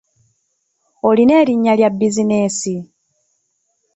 Olina 1.09 1.35
erinnya 1.41 1.73
lya 1.79 1.89
buzinensi? 1.97 2.75